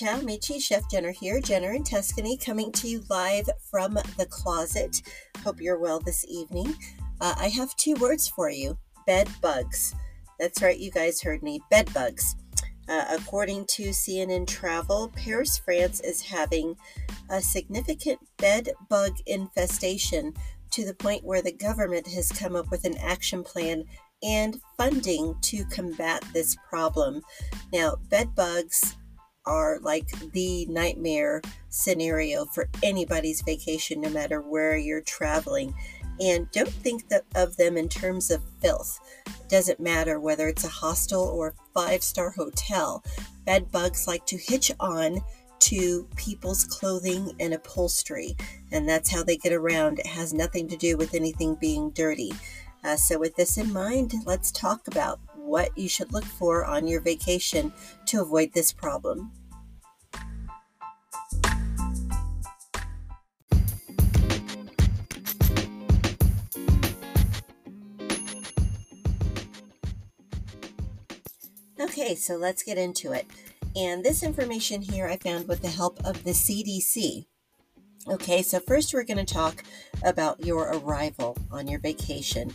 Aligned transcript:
Ciao, 0.00 0.18
amici. 0.18 0.58
Chef 0.58 0.88
Jenner 0.90 1.10
here, 1.10 1.42
Jenner 1.42 1.74
in 1.74 1.84
Tuscany, 1.84 2.38
coming 2.38 2.72
to 2.72 2.88
you 2.88 3.02
live 3.10 3.50
from 3.70 3.92
the 4.16 4.24
closet. 4.30 5.02
Hope 5.44 5.60
you're 5.60 5.78
well 5.78 6.00
this 6.00 6.24
evening. 6.26 6.74
Uh, 7.20 7.34
I 7.36 7.48
have 7.48 7.76
two 7.76 7.96
words 7.96 8.26
for 8.26 8.48
you 8.48 8.78
bed 9.06 9.28
bugs. 9.42 9.94
That's 10.38 10.62
right, 10.62 10.78
you 10.78 10.90
guys 10.90 11.20
heard 11.20 11.42
me. 11.42 11.60
Bed 11.70 11.92
bugs. 11.92 12.34
Uh, 12.88 13.04
according 13.10 13.66
to 13.72 13.90
CNN 13.90 14.46
Travel, 14.46 15.12
Paris, 15.14 15.58
France 15.58 16.00
is 16.00 16.22
having 16.22 16.76
a 17.28 17.42
significant 17.42 18.20
bed 18.38 18.70
bug 18.88 19.18
infestation 19.26 20.32
to 20.70 20.86
the 20.86 20.94
point 20.94 21.24
where 21.24 21.42
the 21.42 21.52
government 21.52 22.06
has 22.06 22.32
come 22.32 22.56
up 22.56 22.70
with 22.70 22.86
an 22.86 22.96
action 23.02 23.44
plan 23.44 23.84
and 24.22 24.62
funding 24.78 25.34
to 25.42 25.62
combat 25.66 26.24
this 26.32 26.56
problem. 26.70 27.20
Now, 27.70 27.96
bed 28.08 28.34
bugs 28.34 28.96
are 29.46 29.78
like 29.80 30.08
the 30.32 30.66
nightmare 30.66 31.42
scenario 31.68 32.44
for 32.46 32.68
anybody's 32.82 33.42
vacation, 33.42 34.00
no 34.00 34.10
matter 34.10 34.40
where 34.40 34.76
you're 34.76 35.00
traveling. 35.02 35.74
And 36.20 36.50
don't 36.50 36.68
think 36.68 37.04
of 37.34 37.56
them 37.56 37.76
in 37.76 37.88
terms 37.88 38.30
of 38.30 38.42
filth. 38.60 39.00
It 39.26 39.48
doesn't 39.48 39.80
matter 39.80 40.20
whether 40.20 40.48
it's 40.48 40.64
a 40.64 40.68
hostel 40.68 41.22
or 41.22 41.54
five 41.72 42.02
star 42.02 42.30
hotel. 42.30 43.02
Bed 43.46 43.72
bugs 43.72 44.06
like 44.06 44.26
to 44.26 44.36
hitch 44.36 44.70
on 44.80 45.20
to 45.60 46.06
people's 46.16 46.64
clothing 46.64 47.34
and 47.38 47.54
upholstery, 47.54 48.36
and 48.72 48.88
that's 48.88 49.10
how 49.10 49.22
they 49.22 49.36
get 49.36 49.52
around. 49.52 49.98
It 49.98 50.06
has 50.06 50.32
nothing 50.32 50.68
to 50.68 50.76
do 50.76 50.96
with 50.96 51.14
anything 51.14 51.54
being 51.54 51.90
dirty. 51.90 52.32
Uh, 52.82 52.96
so, 52.96 53.18
with 53.18 53.36
this 53.36 53.58
in 53.58 53.72
mind, 53.72 54.14
let's 54.24 54.50
talk 54.50 54.88
about 54.88 55.20
what 55.34 55.76
you 55.76 55.88
should 55.88 56.12
look 56.12 56.24
for 56.24 56.64
on 56.64 56.86
your 56.86 57.00
vacation 57.00 57.72
to 58.06 58.22
avoid 58.22 58.52
this 58.52 58.72
problem. 58.72 59.32
Okay, 71.90 72.14
so 72.14 72.36
let's 72.36 72.62
get 72.62 72.78
into 72.78 73.10
it. 73.10 73.26
And 73.74 74.04
this 74.04 74.22
information 74.22 74.80
here 74.80 75.08
I 75.08 75.16
found 75.16 75.48
with 75.48 75.60
the 75.60 75.68
help 75.68 75.98
of 76.04 76.22
the 76.22 76.30
CDC. 76.30 77.26
Okay, 78.06 78.42
so 78.42 78.60
first 78.60 78.94
we're 78.94 79.02
going 79.02 79.24
to 79.26 79.34
talk 79.34 79.64
about 80.04 80.46
your 80.46 80.70
arrival 80.72 81.36
on 81.50 81.66
your 81.66 81.80
vacation. 81.80 82.54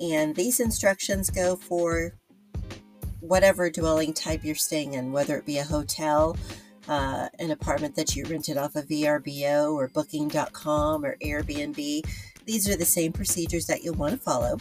And 0.00 0.34
these 0.34 0.58
instructions 0.58 1.30
go 1.30 1.54
for 1.54 2.14
whatever 3.20 3.70
dwelling 3.70 4.12
type 4.12 4.42
you're 4.42 4.56
staying 4.56 4.94
in, 4.94 5.12
whether 5.12 5.36
it 5.36 5.46
be 5.46 5.58
a 5.58 5.64
hotel, 5.64 6.36
uh, 6.88 7.28
an 7.38 7.52
apartment 7.52 7.94
that 7.94 8.16
you 8.16 8.24
rented 8.24 8.56
off 8.56 8.74
of 8.74 8.88
VRBO 8.88 9.74
or 9.74 9.86
Booking.com 9.86 11.04
or 11.04 11.16
Airbnb. 11.22 12.02
These 12.46 12.68
are 12.68 12.76
the 12.76 12.84
same 12.84 13.12
procedures 13.12 13.66
that 13.66 13.84
you'll 13.84 13.94
want 13.94 14.14
to 14.14 14.18
follow. 14.18 14.58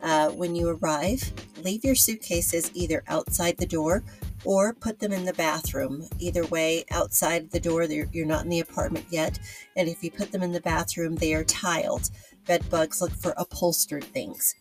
Uh, 0.00 0.30
when 0.30 0.54
you 0.54 0.68
arrive, 0.68 1.32
leave 1.64 1.84
your 1.84 1.94
suitcases 1.94 2.70
either 2.74 3.02
outside 3.08 3.56
the 3.56 3.66
door 3.66 4.04
or 4.44 4.72
put 4.72 5.00
them 5.00 5.12
in 5.12 5.24
the 5.24 5.32
bathroom. 5.32 6.06
Either 6.18 6.46
way, 6.46 6.84
outside 6.90 7.50
the 7.50 7.60
door, 7.60 7.82
you're 7.84 8.26
not 8.26 8.44
in 8.44 8.50
the 8.50 8.60
apartment 8.60 9.06
yet. 9.10 9.38
And 9.76 9.88
if 9.88 10.02
you 10.02 10.10
put 10.10 10.30
them 10.30 10.42
in 10.42 10.52
the 10.52 10.60
bathroom, 10.60 11.16
they 11.16 11.34
are 11.34 11.44
tiled. 11.44 12.10
Bed 12.46 12.68
bugs 12.70 13.00
look 13.00 13.12
for 13.12 13.34
upholstered 13.36 14.04
things. 14.04 14.54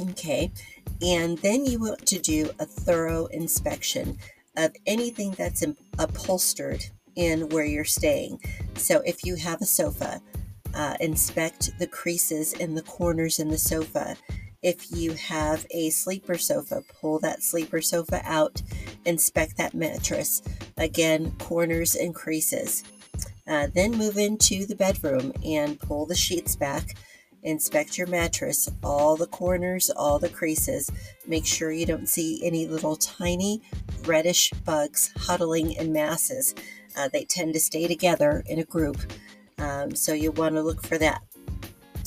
Okay, 0.00 0.50
and 1.02 1.36
then 1.38 1.66
you 1.66 1.78
want 1.78 2.06
to 2.06 2.18
do 2.18 2.50
a 2.58 2.64
thorough 2.64 3.26
inspection 3.26 4.16
of 4.56 4.72
anything 4.86 5.32
that's 5.32 5.62
upholstered 5.98 6.84
in 7.16 7.48
where 7.50 7.64
you're 7.64 7.84
staying. 7.84 8.40
So 8.76 9.02
if 9.04 9.24
you 9.24 9.36
have 9.36 9.60
a 9.60 9.66
sofa, 9.66 10.22
uh, 10.74 10.96
inspect 11.00 11.78
the 11.78 11.86
creases 11.86 12.54
in 12.54 12.74
the 12.74 12.82
corners 12.82 13.38
in 13.38 13.48
the 13.48 13.58
sofa. 13.58 14.16
If 14.62 14.92
you 14.92 15.12
have 15.14 15.66
a 15.70 15.90
sleeper 15.90 16.38
sofa, 16.38 16.82
pull 17.00 17.18
that 17.20 17.42
sleeper 17.42 17.80
sofa 17.82 18.20
out, 18.24 18.62
inspect 19.04 19.56
that 19.56 19.74
mattress. 19.74 20.42
Again, 20.76 21.32
corners 21.38 21.94
and 21.94 22.14
creases. 22.14 22.84
Uh, 23.46 23.66
then 23.74 23.90
move 23.92 24.16
into 24.16 24.64
the 24.66 24.76
bedroom 24.76 25.32
and 25.44 25.80
pull 25.80 26.06
the 26.06 26.14
sheets 26.14 26.54
back 26.54 26.94
Inspect 27.44 27.98
your 27.98 28.06
mattress, 28.06 28.68
all 28.84 29.16
the 29.16 29.26
corners, 29.26 29.90
all 29.90 30.20
the 30.20 30.28
creases. 30.28 30.88
Make 31.26 31.44
sure 31.44 31.72
you 31.72 31.86
don't 31.86 32.08
see 32.08 32.40
any 32.44 32.68
little 32.68 32.94
tiny 32.94 33.60
reddish 34.04 34.50
bugs 34.64 35.12
huddling 35.16 35.72
in 35.72 35.92
masses. 35.92 36.54
Uh, 36.96 37.08
they 37.08 37.24
tend 37.24 37.54
to 37.54 37.60
stay 37.60 37.88
together 37.88 38.44
in 38.46 38.60
a 38.60 38.64
group, 38.64 38.96
um, 39.58 39.96
so 39.96 40.12
you 40.12 40.30
want 40.30 40.54
to 40.54 40.62
look 40.62 40.86
for 40.86 40.98
that. 40.98 41.22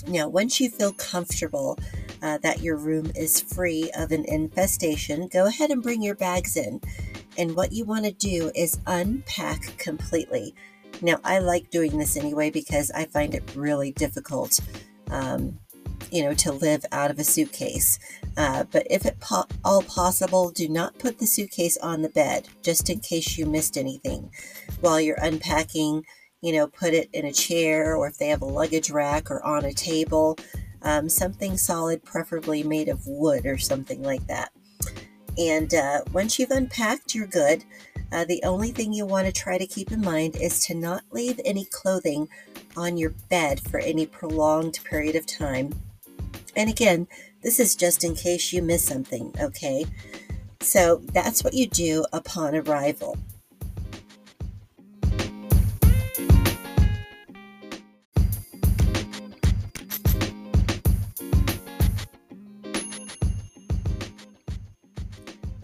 Now, 0.08 0.30
once 0.30 0.62
you 0.62 0.70
feel 0.70 0.94
comfortable 0.94 1.78
uh, 2.26 2.40
that 2.40 2.62
your 2.62 2.76
room 2.76 3.12
is 3.16 3.40
free 3.40 3.92
of 3.96 4.12
an 4.12 4.26
infestation, 4.26 5.28
go 5.28 5.46
ahead 5.46 5.70
and 5.70 5.84
bring 5.84 6.02
your 6.02 6.16
bags 6.16 6.58
in. 6.58 6.82
And 7.38 7.56
what 7.56 7.72
you 7.72 7.86
want 7.86 8.06
to 8.06 8.12
do 8.12 8.52
is 8.56 8.80
unpack 8.88 9.78
completely. 9.78 10.56
Now, 11.04 11.20
I 11.24 11.38
like 11.38 11.70
doing 11.70 12.00
this 12.00 12.18
anyway 12.18 12.50
because 12.50 12.90
I 12.90 13.06
find 13.06 13.36
it 13.36 13.44
really 13.56 13.92
difficult 13.92 14.60
um, 15.12 15.60
you 16.12 16.24
know, 16.24 16.34
to 16.34 16.52
live 16.52 16.84
out 16.92 17.12
of 17.12 17.20
a 17.20 17.24
suitcase. 17.24 18.00
Uh, 18.38 18.64
but 18.72 18.88
if 18.90 19.06
at 19.06 19.20
po- 19.20 19.46
all 19.64 19.84
possible, 19.84 20.50
do 20.50 20.68
not 20.68 20.98
put 20.98 21.20
the 21.20 21.28
suitcase 21.28 21.78
on 21.78 22.02
the 22.02 22.10
bed, 22.10 22.48
just 22.64 22.90
in 22.90 23.02
case 23.02 23.38
you 23.38 23.46
missed 23.46 23.78
anything. 23.78 24.32
While 24.82 25.00
you're 25.00 25.22
unpacking, 25.22 26.04
you 26.42 26.54
know, 26.54 26.68
put 26.68 26.96
it 26.96 27.08
in 27.14 27.26
a 27.26 27.34
chair, 27.34 27.96
or 27.96 28.08
if 28.08 28.18
they 28.18 28.30
have 28.30 28.42
a 28.42 28.46
luggage 28.46 28.90
rack, 28.90 29.30
or 29.30 29.46
on 29.46 29.64
a 29.64 29.74
table, 29.74 30.38
um, 30.86 31.10
something 31.10 31.58
solid, 31.58 32.04
preferably 32.04 32.64
made 32.64 32.88
of 32.88 33.06
wood 33.06 33.46
or 33.46 33.58
something 33.58 34.02
like 34.02 34.26
that. 34.28 34.52
And 35.38 35.74
uh, 35.74 36.02
once 36.14 36.40
you've 36.40 36.52
unpacked, 36.52 37.14
you're 37.14 37.28
good. 37.28 37.66
Uh, 38.12 38.24
the 38.24 38.42
only 38.44 38.72
thing 38.72 38.94
you 38.94 39.06
want 39.06 39.26
to 39.26 39.34
try 39.34 39.58
to 39.58 39.68
keep 39.68 39.92
in 39.92 40.00
mind 40.00 40.38
is 40.38 40.64
to 40.68 40.76
not 40.76 41.04
leave 41.12 41.42
any 41.44 41.66
clothing 41.66 42.30
on 42.78 42.98
your 42.98 43.10
bed 43.30 43.60
for 43.60 43.80
any 43.80 44.06
prolonged 44.06 44.80
period 44.86 45.16
of 45.16 45.26
time. 45.26 45.74
And 46.56 46.70
again, 46.70 47.08
this 47.42 47.60
is 47.60 47.76
just 47.76 48.04
in 48.04 48.16
case 48.16 48.54
you 48.54 48.62
miss 48.62 48.84
something, 48.84 49.34
okay? 49.42 49.86
So 50.62 51.02
that's 51.12 51.44
what 51.44 51.54
you 51.54 51.68
do 51.68 52.06
upon 52.14 52.56
arrival. 52.56 53.18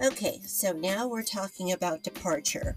Okay, 0.03 0.39
so 0.47 0.72
now 0.72 1.07
we're 1.07 1.22
talking 1.22 1.73
about 1.73 2.01
departure. 2.01 2.75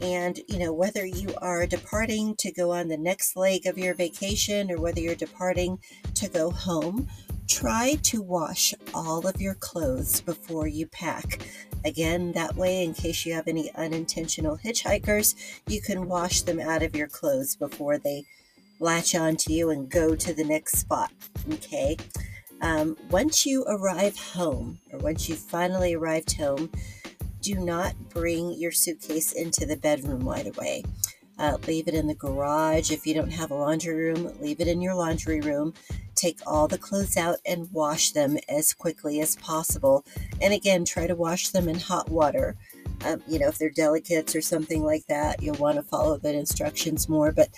And, 0.00 0.38
you 0.46 0.60
know, 0.60 0.72
whether 0.72 1.04
you 1.04 1.34
are 1.38 1.66
departing 1.66 2.36
to 2.36 2.52
go 2.52 2.70
on 2.70 2.86
the 2.86 2.96
next 2.96 3.34
leg 3.34 3.66
of 3.66 3.78
your 3.78 3.94
vacation 3.94 4.70
or 4.70 4.76
whether 4.76 5.00
you're 5.00 5.16
departing 5.16 5.80
to 6.14 6.28
go 6.28 6.52
home, 6.52 7.08
try 7.48 7.96
to 8.04 8.22
wash 8.22 8.74
all 8.94 9.26
of 9.26 9.40
your 9.40 9.54
clothes 9.54 10.20
before 10.20 10.68
you 10.68 10.86
pack. 10.86 11.44
Again, 11.84 12.30
that 12.32 12.54
way, 12.54 12.84
in 12.84 12.94
case 12.94 13.26
you 13.26 13.32
have 13.32 13.48
any 13.48 13.72
unintentional 13.74 14.56
hitchhikers, 14.56 15.34
you 15.66 15.80
can 15.82 16.06
wash 16.06 16.42
them 16.42 16.60
out 16.60 16.84
of 16.84 16.94
your 16.94 17.08
clothes 17.08 17.56
before 17.56 17.98
they 17.98 18.24
latch 18.78 19.16
onto 19.16 19.52
you 19.52 19.70
and 19.70 19.90
go 19.90 20.14
to 20.14 20.32
the 20.32 20.44
next 20.44 20.78
spot. 20.78 21.10
Okay. 21.52 21.96
Um, 22.62 22.96
once 23.10 23.44
you 23.44 23.64
arrive 23.66 24.16
home, 24.16 24.78
or 24.92 25.00
once 25.00 25.28
you 25.28 25.34
finally 25.34 25.94
arrived 25.94 26.36
home, 26.36 26.70
do 27.40 27.56
not 27.56 27.94
bring 28.10 28.52
your 28.52 28.70
suitcase 28.70 29.32
into 29.32 29.66
the 29.66 29.76
bedroom 29.76 30.26
right 30.26 30.46
away. 30.46 30.84
Uh, 31.40 31.58
leave 31.66 31.88
it 31.88 31.94
in 31.94 32.06
the 32.06 32.14
garage. 32.14 32.92
If 32.92 33.04
you 33.04 33.14
don't 33.14 33.32
have 33.32 33.50
a 33.50 33.56
laundry 33.56 33.96
room, 33.96 34.32
leave 34.40 34.60
it 34.60 34.68
in 34.68 34.80
your 34.80 34.94
laundry 34.94 35.40
room. 35.40 35.74
Take 36.14 36.38
all 36.46 36.68
the 36.68 36.78
clothes 36.78 37.16
out 37.16 37.38
and 37.44 37.72
wash 37.72 38.12
them 38.12 38.38
as 38.48 38.72
quickly 38.72 39.20
as 39.20 39.34
possible. 39.36 40.04
And 40.40 40.54
again, 40.54 40.84
try 40.84 41.08
to 41.08 41.16
wash 41.16 41.48
them 41.48 41.68
in 41.68 41.80
hot 41.80 42.10
water. 42.10 42.54
Um, 43.04 43.24
you 43.26 43.40
know, 43.40 43.48
if 43.48 43.58
they're 43.58 43.70
delicates 43.70 44.36
or 44.36 44.40
something 44.40 44.84
like 44.84 45.06
that, 45.08 45.42
you'll 45.42 45.56
want 45.56 45.76
to 45.76 45.82
follow 45.82 46.16
the 46.16 46.32
instructions 46.32 47.08
more. 47.08 47.32
But 47.32 47.48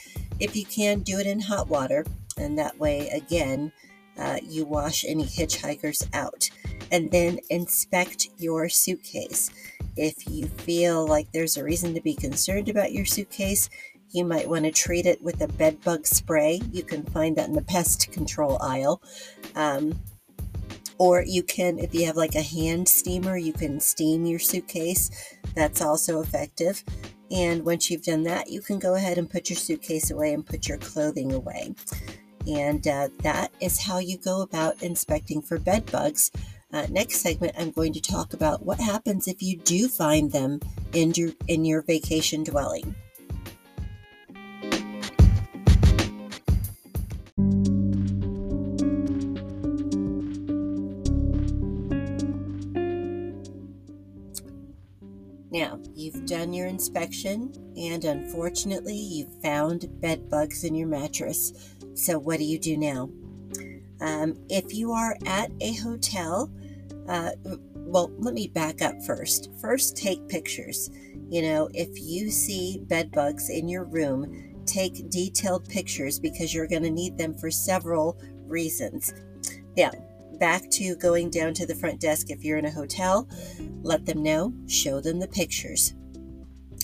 if 0.41 0.57
you 0.57 0.65
can, 0.65 1.01
do 1.01 1.19
it 1.19 1.27
in 1.27 1.41
hot 1.41 1.69
water. 1.69 2.07
And 2.39 2.59
that 2.59 2.79
way, 2.79 3.11
again, 3.11 3.71
uh, 4.19 4.39
you 4.43 4.65
wash 4.65 5.05
any 5.05 5.25
hitchhikers 5.25 6.09
out. 6.13 6.49
And 6.93 7.11
then 7.11 7.41
inspect 7.51 8.29
your 8.39 8.69
suitcase. 8.69 9.51
If 9.97 10.29
you 10.29 10.47
feel 10.47 11.07
like 11.07 11.31
there's 11.33 11.57
a 11.57 11.65
reason 11.65 11.95
to 11.95 12.01
be 12.01 12.15
concerned 12.15 12.69
about 12.69 12.93
your 12.93 13.05
suitcase, 13.05 13.69
you 14.11 14.25
might 14.25 14.49
want 14.49 14.65
to 14.65 14.71
treat 14.71 15.07
it 15.07 15.23
with 15.23 15.41
a 15.41 15.49
bed 15.49 15.81
bug 15.83 16.07
spray. 16.07 16.61
You 16.71 16.85
can 16.85 17.03
find 17.05 17.37
that 17.37 17.49
in 17.49 17.55
the 17.55 17.63
pest 17.63 18.13
control 18.13 18.59
aisle. 18.61 19.03
Um, 19.57 19.99
or 20.99 21.25
you 21.27 21.43
can, 21.43 21.79
if 21.79 21.93
you 21.95 22.07
have 22.07 22.17
like 22.17 22.37
a 22.37 22.43
hand 22.43 22.89
steamer, 22.89 23.37
you 23.37 23.53
can 23.53 23.81
steam 23.81 24.25
your 24.25 24.39
suitcase. 24.39 25.11
That's 25.55 25.81
also 25.81 26.21
effective. 26.21 26.85
And 27.31 27.65
once 27.65 27.91
you've 27.91 28.05
done 28.05 28.23
that, 28.25 28.51
you 28.51 28.61
can 28.61 28.79
go 28.79 28.95
ahead 28.95 29.19
and 29.19 29.29
put 29.29 29.51
your 29.51 29.57
suitcase 29.57 30.11
away 30.11 30.33
and 30.33 30.47
put 30.47 30.69
your 30.69 30.79
clothing 30.79 31.33
away. 31.33 31.75
And 32.47 32.87
uh, 32.87 33.09
that 33.23 33.53
is 33.61 33.81
how 33.81 33.99
you 33.99 34.19
go 34.19 34.43
about 34.43 34.83
inspecting 34.83 35.41
for 35.43 35.59
bed 35.59 35.91
bugs. 35.91 36.31
Uh, 36.73 36.87
next 36.91 37.21
segment, 37.21 37.55
I'm 37.57 37.71
going 37.71 37.93
to 37.93 38.01
talk 38.01 38.35
about 38.35 38.67
what 38.67 38.81
happens 38.81 39.29
if 39.29 39.41
you 39.43 39.57
do 39.59 39.89
find 39.89 40.33
them 40.33 40.61
in 40.93 41.13
your 41.15 41.31
in 41.47 41.65
your 41.65 41.83
vacation 41.83 42.43
dwelling. 42.43 42.95
Now, 55.55 55.79
you've 55.95 56.27
done 56.27 56.53
your 56.53 56.67
inspection, 56.67 57.53
and 57.77 58.05
unfortunately, 58.05 58.97
you've 58.97 59.41
found 59.41 59.89
bed 60.01 60.29
bugs 60.29 60.65
in 60.65 60.75
your 60.75 60.89
mattress. 60.89 61.74
So, 61.95 62.19
what 62.19 62.39
do 62.39 62.45
you 62.45 62.59
do 62.59 62.77
now? 62.77 63.11
Um, 64.01 64.37
if 64.49 64.75
you 64.75 64.93
are 64.93 65.17
at 65.27 65.51
a 65.61 65.75
hotel, 65.75 66.51
uh, 67.09 67.31
well, 67.75 68.11
let 68.19 68.35
me 68.35 68.49
back 68.49 68.83
up 68.83 69.01
first. 69.03 69.51
First, 69.61 69.97
take 69.97 70.29
pictures. 70.29 70.91
You 71.31 71.43
know, 71.43 71.69
if 71.73 71.89
you 72.01 72.31
see 72.31 72.79
bed 72.83 73.13
bugs 73.13 73.49
in 73.49 73.69
your 73.69 73.85
room, 73.85 74.63
take 74.67 75.09
detailed 75.11 75.69
pictures 75.69 76.19
because 76.19 76.53
you're 76.53 76.67
going 76.67 76.83
to 76.83 76.91
need 76.91 77.17
them 77.17 77.35
for 77.35 77.51
several 77.51 78.19
reasons. 78.47 79.15
Now, 79.77 79.93
back 80.41 80.69
to 80.73 80.97
going 80.97 81.31
down 81.31 81.55
to 81.55 81.67
the 81.67 81.75
front 81.75 82.01
desk 82.01 82.31
if 82.31 82.45
you're 82.45 82.59
in 82.59 82.65
a 82.65 82.71
hotel, 82.71 83.29
let 83.83 84.05
them 84.05 84.23
know, 84.23 84.53
show 84.67 85.01
them 85.01 85.21
the 85.21 85.29
pictures, 85.29 85.95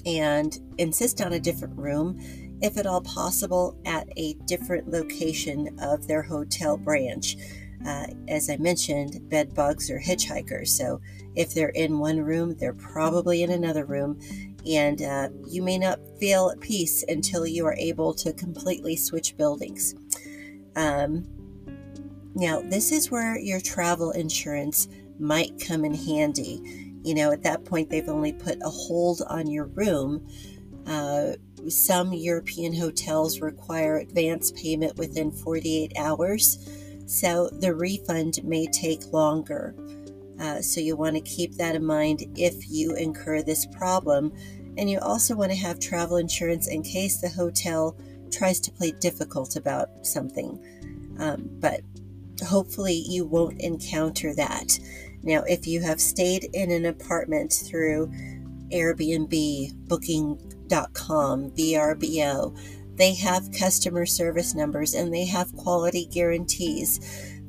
and 0.06 0.58
insist 0.78 1.20
on 1.20 1.32
a 1.32 1.40
different 1.40 1.76
room 1.76 2.18
if 2.62 2.76
at 2.76 2.86
all 2.86 3.00
possible 3.00 3.78
at 3.84 4.08
a 4.16 4.34
different 4.46 4.90
location 4.90 5.78
of 5.80 6.06
their 6.06 6.22
hotel 6.22 6.76
branch. 6.76 7.36
Uh, 7.86 8.06
as 8.28 8.50
I 8.50 8.58
mentioned, 8.58 9.28
bed 9.30 9.54
bugs 9.54 9.90
are 9.90 9.98
hitchhikers, 9.98 10.68
so 10.68 11.00
if 11.34 11.54
they're 11.54 11.70
in 11.70 11.98
one 11.98 12.20
room, 12.20 12.54
they're 12.58 12.74
probably 12.74 13.42
in 13.42 13.50
another 13.50 13.86
room, 13.86 14.18
and 14.68 15.00
uh, 15.00 15.28
you 15.46 15.62
may 15.62 15.78
not 15.78 15.98
feel 16.18 16.50
at 16.50 16.60
peace 16.60 17.04
until 17.08 17.46
you 17.46 17.64
are 17.64 17.76
able 17.76 18.12
to 18.14 18.34
completely 18.34 18.96
switch 18.96 19.36
buildings. 19.38 19.94
Um, 20.76 21.26
now, 22.34 22.60
this 22.60 22.92
is 22.92 23.10
where 23.10 23.38
your 23.38 23.60
travel 23.60 24.12
insurance 24.12 24.88
might 25.18 25.60
come 25.66 25.84
in 25.84 25.94
handy. 25.94 26.92
You 27.02 27.14
know, 27.14 27.32
at 27.32 27.42
that 27.42 27.64
point, 27.64 27.90
they've 27.90 28.08
only 28.08 28.32
put 28.32 28.58
a 28.62 28.68
hold 28.68 29.22
on 29.28 29.46
your 29.46 29.66
room. 29.66 30.26
Uh, 30.86 31.32
some 31.68 32.12
European 32.12 32.74
hotels 32.74 33.40
require 33.40 33.98
advance 33.98 34.50
payment 34.52 34.96
within 34.96 35.30
48 35.30 35.92
hours, 35.96 36.68
so 37.06 37.48
the 37.48 37.74
refund 37.74 38.42
may 38.44 38.66
take 38.66 39.12
longer. 39.12 39.74
Uh, 40.40 40.62
so 40.62 40.80
you 40.80 40.96
want 40.96 41.14
to 41.14 41.20
keep 41.20 41.54
that 41.56 41.74
in 41.74 41.84
mind 41.84 42.24
if 42.34 42.70
you 42.70 42.94
incur 42.94 43.42
this 43.42 43.66
problem. 43.66 44.32
And 44.78 44.88
you 44.88 44.98
also 45.00 45.36
want 45.36 45.52
to 45.52 45.58
have 45.58 45.78
travel 45.78 46.16
insurance 46.16 46.66
in 46.66 46.82
case 46.82 47.20
the 47.20 47.28
hotel 47.28 47.96
tries 48.30 48.60
to 48.60 48.72
play 48.72 48.92
difficult 48.92 49.56
about 49.56 50.06
something. 50.06 50.64
Um, 51.18 51.50
but 51.60 51.82
hopefully 52.42 53.04
you 53.06 53.26
won't 53.26 53.60
encounter 53.60 54.34
that. 54.34 54.78
Now, 55.22 55.42
if 55.42 55.66
you 55.66 55.82
have 55.82 56.00
stayed 56.00 56.44
in 56.54 56.70
an 56.70 56.86
apartment 56.86 57.52
through 57.52 58.10
Airbnb, 58.72 59.88
Booking.com, 60.70 61.50
VRBO, 61.50 62.56
they 62.96 63.14
have 63.14 63.52
customer 63.52 64.06
service 64.06 64.54
numbers 64.54 64.94
and 64.94 65.12
they 65.12 65.26
have 65.26 65.54
quality 65.56 66.06
guarantees. 66.06 67.00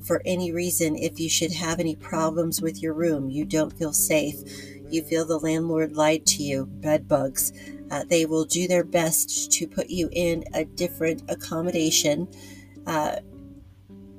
For 0.03 0.21
any 0.25 0.51
reason, 0.51 0.95
if 0.95 1.19
you 1.19 1.29
should 1.29 1.51
have 1.51 1.79
any 1.79 1.95
problems 1.95 2.61
with 2.61 2.81
your 2.81 2.93
room, 2.93 3.29
you 3.29 3.45
don't 3.45 3.77
feel 3.77 3.93
safe, 3.93 4.37
you 4.89 5.03
feel 5.03 5.25
the 5.25 5.37
landlord 5.37 5.95
lied 5.95 6.25
to 6.27 6.43
you, 6.43 6.65
bed 6.65 7.07
bugs, 7.07 7.53
uh, 7.91 8.03
they 8.05 8.25
will 8.25 8.45
do 8.45 8.67
their 8.67 8.83
best 8.83 9.51
to 9.51 9.67
put 9.67 9.89
you 9.89 10.09
in 10.11 10.43
a 10.53 10.65
different 10.65 11.23
accommodation. 11.29 12.27
Uh, 12.87 13.17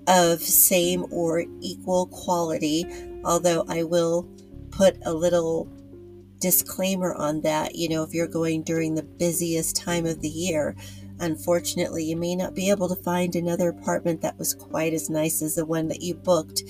of 0.08 0.40
same 0.40 1.06
or 1.12 1.44
equal 1.60 2.06
quality, 2.06 2.84
although 3.24 3.64
I 3.68 3.84
will 3.84 4.28
put 4.72 4.96
a 5.04 5.12
little 5.12 5.68
disclaimer 6.42 7.14
on 7.14 7.40
that. 7.42 7.76
You 7.76 7.88
know, 7.88 8.02
if 8.02 8.12
you're 8.12 8.26
going 8.26 8.64
during 8.64 8.94
the 8.94 9.04
busiest 9.04 9.76
time 9.76 10.04
of 10.04 10.20
the 10.20 10.28
year, 10.28 10.76
unfortunately, 11.20 12.04
you 12.04 12.16
may 12.16 12.34
not 12.34 12.54
be 12.54 12.68
able 12.68 12.88
to 12.88 13.02
find 13.02 13.34
another 13.34 13.68
apartment 13.68 14.20
that 14.20 14.38
was 14.38 14.52
quite 14.52 14.92
as 14.92 15.08
nice 15.08 15.40
as 15.40 15.54
the 15.54 15.64
one 15.64 15.88
that 15.88 16.02
you 16.02 16.14
booked. 16.14 16.64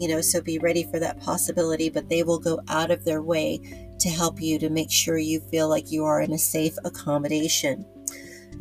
You 0.00 0.08
know, 0.08 0.22
so 0.22 0.40
be 0.40 0.58
ready 0.58 0.82
for 0.82 0.98
that 0.98 1.20
possibility, 1.20 1.90
but 1.90 2.08
they 2.08 2.22
will 2.22 2.38
go 2.38 2.60
out 2.68 2.90
of 2.90 3.04
their 3.04 3.22
way 3.22 3.60
to 4.00 4.08
help 4.08 4.40
you 4.40 4.58
to 4.58 4.70
make 4.70 4.90
sure 4.90 5.18
you 5.18 5.40
feel 5.50 5.68
like 5.68 5.92
you 5.92 6.06
are 6.06 6.22
in 6.22 6.32
a 6.32 6.38
safe 6.38 6.74
accommodation. 6.84 7.84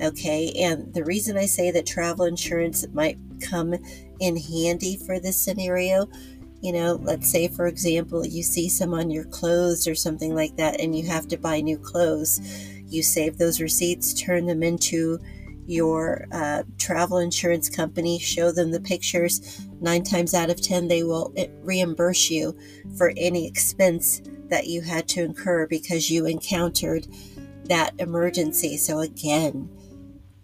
Okay, 0.01 0.51
and 0.57 0.93
the 0.93 1.05
reason 1.05 1.37
I 1.37 1.45
say 1.45 1.71
that 1.71 1.85
travel 1.85 2.25
insurance 2.25 2.85
might 2.93 3.17
come 3.41 3.73
in 4.19 4.35
handy 4.35 4.97
for 4.97 5.19
this 5.19 5.41
scenario. 5.41 6.09
You 6.61 6.73
know, 6.73 6.99
let's 7.01 7.31
say, 7.31 7.47
for 7.47 7.67
example, 7.67 8.25
you 8.25 8.43
see 8.43 8.67
some 8.67 8.93
on 8.93 9.09
your 9.09 9.23
clothes 9.25 9.87
or 9.87 9.95
something 9.95 10.35
like 10.35 10.57
that, 10.57 10.79
and 10.79 10.95
you 10.95 11.07
have 11.07 11.27
to 11.29 11.37
buy 11.37 11.61
new 11.61 11.77
clothes. 11.77 12.41
You 12.85 13.01
save 13.01 13.37
those 13.37 13.61
receipts, 13.61 14.13
turn 14.13 14.45
them 14.45 14.61
into 14.61 15.19
your 15.65 16.25
uh, 16.31 16.63
travel 16.77 17.19
insurance 17.19 17.69
company, 17.69 18.19
show 18.19 18.51
them 18.51 18.71
the 18.71 18.81
pictures. 18.81 19.61
Nine 19.79 20.03
times 20.03 20.33
out 20.33 20.49
of 20.49 20.61
ten, 20.61 20.87
they 20.87 21.03
will 21.03 21.31
eh, 21.37 21.47
reimburse 21.61 22.29
you 22.29 22.57
for 22.97 23.13
any 23.15 23.47
expense 23.47 24.21
that 24.49 24.67
you 24.67 24.81
had 24.81 25.07
to 25.09 25.23
incur 25.23 25.67
because 25.67 26.09
you 26.09 26.25
encountered 26.25 27.07
that 27.65 27.93
emergency. 27.99 28.75
So, 28.77 28.99
again, 28.99 29.69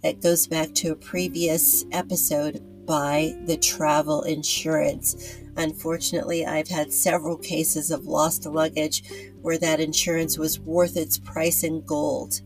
it 0.04 0.22
goes 0.22 0.46
back 0.46 0.74
to 0.76 0.92
a 0.92 0.96
previous 0.96 1.84
episode 1.92 2.64
buy 2.86 3.36
the 3.46 3.58
travel 3.58 4.24
insurance. 4.24 5.38
Unfortunately, 5.58 6.46
I've 6.46 6.68
had 6.68 6.92
several 6.92 7.38
cases 7.38 7.92
of 7.92 8.08
lost 8.08 8.46
luggage 8.46 9.04
where 9.42 9.58
that 9.58 9.80
insurance 9.80 10.38
was 10.38 10.60
worth 10.60 10.98
its 10.98 11.18
price 11.18 11.64
in 11.64 11.82
gold. 11.86 12.42